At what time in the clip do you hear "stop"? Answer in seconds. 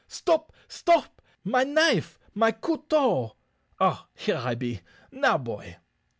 0.07-0.51, 0.67-1.21